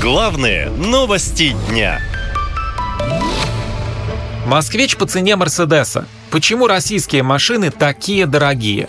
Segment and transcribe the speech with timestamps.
[0.00, 2.00] Главные новости дня.
[4.46, 6.06] Москвич по цене Мерседеса.
[6.30, 8.88] Почему российские машины такие дорогие?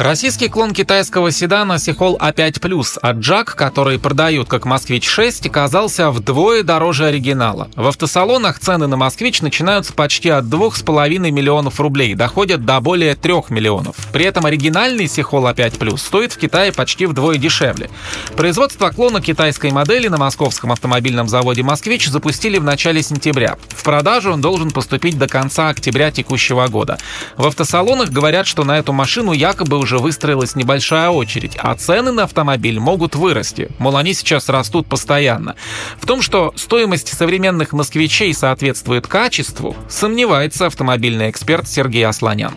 [0.00, 7.04] Российский клон китайского седана Сихол А5+, а Джак, который продают как Москвич-6, оказался вдвое дороже
[7.04, 7.68] оригинала.
[7.76, 13.34] В автосалонах цены на Москвич начинаются почти от 2,5 миллионов рублей, доходят до более 3
[13.50, 13.94] миллионов.
[14.10, 17.90] При этом оригинальный Сихол А5+, стоит в Китае почти вдвое дешевле.
[18.38, 23.58] Производство клона китайской модели на московском автомобильном заводе «Москвич» запустили в начале сентября.
[23.68, 26.96] В продажу он должен поступить до конца октября текущего года.
[27.36, 32.12] В автосалонах говорят, что на эту машину якобы уже уже выстроилась небольшая очередь, а цены
[32.12, 33.68] на автомобиль могут вырасти.
[33.80, 35.56] Мол, они сейчас растут постоянно.
[36.00, 42.52] В том, что стоимость современных москвичей соответствует качеству, сомневается автомобильный эксперт Сергей Асланян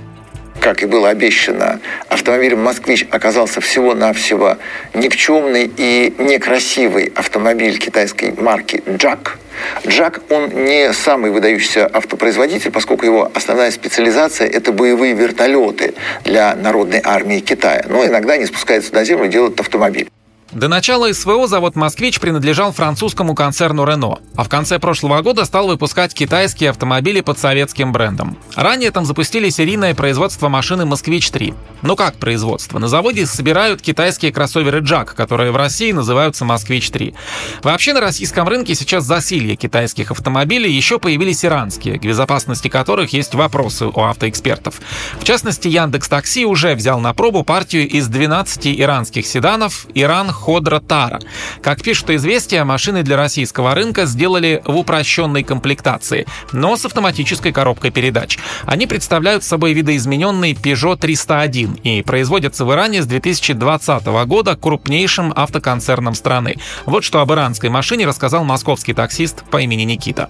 [0.64, 4.58] как и было обещано, автомобиль «Москвич» оказался всего-навсего
[4.94, 9.38] никчемный и некрасивый автомобиль китайской марки «Джак»,
[9.86, 17.02] Джак, он не самый выдающийся автопроизводитель, поскольку его основная специализация– это боевые вертолеты для народной
[17.04, 17.86] армии Китая.
[17.88, 20.10] Но иногда они спускаются на землю и делают автомобиль.
[20.56, 25.68] До начала СВО завод «Москвич» принадлежал французскому концерну «Рено», а в конце прошлого года стал
[25.68, 28.38] выпускать китайские автомобили под советским брендом.
[28.56, 31.56] Ранее там запустили серийное производство машины «Москвич-3».
[31.82, 32.78] Ну как производство?
[32.78, 37.16] На заводе собирают китайские кроссоверы «Джак», которые в России называются «Москвич-3».
[37.64, 43.34] Вообще на российском рынке сейчас засилье китайских автомобилей, еще появились иранские, к безопасности которых есть
[43.34, 44.82] вопросы у автоэкспертов.
[45.20, 50.82] В частности, Яндекс Такси уже взял на пробу партию из 12 иранских седанов «Иран Ходра
[50.82, 51.22] Тара.
[51.62, 57.92] Как пишут известия, машины для российского рынка сделали в упрощенной комплектации, но с автоматической коробкой
[57.92, 58.38] передач.
[58.66, 66.14] Они представляют собой видоизмененный Peugeot 301 и производятся в Иране с 2020 года крупнейшим автоконцерном
[66.14, 66.58] страны.
[66.86, 70.30] Вот что об иранской машине рассказал московский таксист по имени Никита.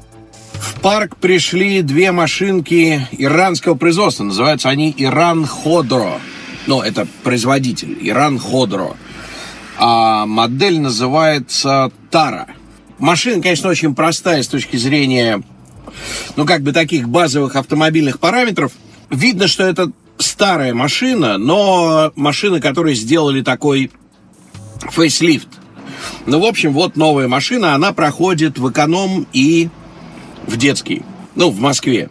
[0.54, 4.24] В парк пришли две машинки иранского производства.
[4.24, 6.20] Называются они Иран Ходро.
[6.68, 7.98] Ну, это производитель.
[8.00, 8.96] Иран Ходро
[9.78, 12.48] а модель называется Тара.
[13.00, 15.44] Машина, конечно, очень простая с точки зрения,
[16.36, 18.72] ну, как бы таких базовых автомобильных параметров.
[19.10, 23.92] Видно, что это старая машина, но машина, которую сделали такой
[24.92, 25.50] фейслифт.
[26.26, 29.70] Ну, в общем, вот новая машина, она проходит в эконом и
[30.48, 31.04] в детский.
[31.36, 32.10] Ну, в Москве.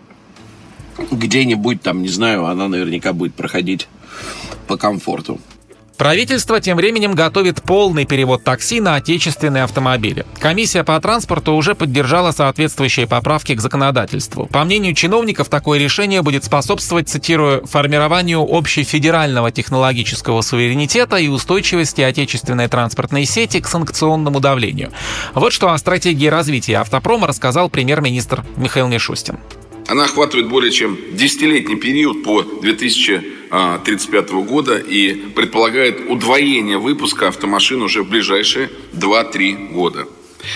[1.10, 3.88] Где-нибудь там, не знаю, она наверняка будет проходить
[4.66, 5.40] по комфорту.
[5.97, 10.26] Правительство тем временем готовит полный перевод такси на отечественные автомобили.
[10.41, 14.47] Комиссия по транспорту уже поддержала соответствующие поправки к законодательству.
[14.47, 22.69] По мнению чиновников, такое решение будет способствовать, цитирую, формированию общефедерального технологического суверенитета и устойчивости отечественной
[22.69, 24.92] транспортной сети к санкционному давлению.
[25.34, 29.38] Вот что о стратегии развития автопрома рассказал премьер-министр Михаил Мишустин.
[29.88, 32.42] Она охватывает более чем десятилетний период по
[33.52, 40.06] 2035 года и предполагает удвоение выпуска автомашин уже в ближайшие 2-3 года.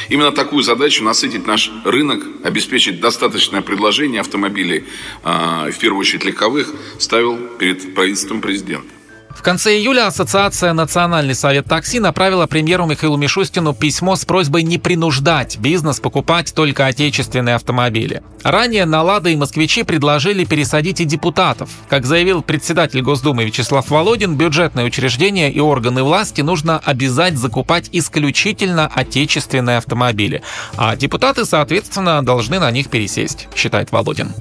[0.09, 4.85] Именно такую задачу насытить наш рынок, обеспечить достаточное предложение автомобилей,
[5.23, 8.89] а, в первую очередь легковых, ставил перед правительством президента.
[9.37, 14.79] В конце июля Ассоциация «Национальный совет такси» направила премьеру Михаилу Мишустину письмо с просьбой не
[14.79, 18.23] принуждать бизнес покупать только отечественные автомобили.
[18.43, 21.69] Ранее на «Лада» и «Москвичи» предложили пересадить и депутатов.
[21.89, 28.87] Как заявил председатель Госдумы Вячеслав Володин, бюджетные учреждения и органы власти нужно обязать закупать исключительно
[28.87, 30.43] отечественные автомобили.
[30.77, 34.33] А депутаты, соответственно, должны на них пересесть, считает Володин.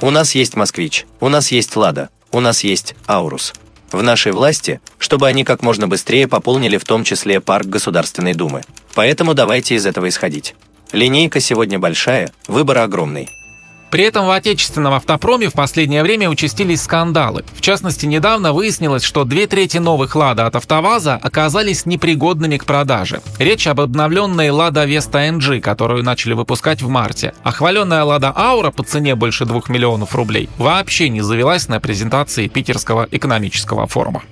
[0.00, 3.52] У нас есть «Москвич», у нас есть «Лада», у нас есть «Аурус»
[3.92, 8.62] в нашей власти, чтобы они как можно быстрее пополнили в том числе парк Государственной Думы.
[8.94, 10.54] Поэтому давайте из этого исходить.
[10.92, 13.28] Линейка сегодня большая, выбор огромный.
[13.90, 17.44] При этом в отечественном автопроме в последнее время участились скандалы.
[17.54, 23.20] В частности, недавно выяснилось, что две трети новых «Лада» от «АвтоВАЗа» оказались непригодными к продаже.
[23.38, 27.32] Речь об обновленной «Лада Веста NG», которую начали выпускать в марте.
[27.42, 32.48] А хваленная «Лада Аура» по цене больше 2 миллионов рублей вообще не завелась на презентации
[32.48, 34.22] Питерского экономического форума.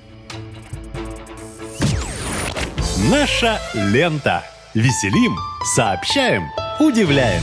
[3.11, 4.43] Наша лента.
[4.75, 5.37] Веселим,
[5.77, 6.49] сообщаем,
[6.81, 7.43] удивляем.